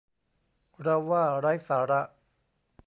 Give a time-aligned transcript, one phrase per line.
[0.81, 2.01] เราว่าไร้สาระ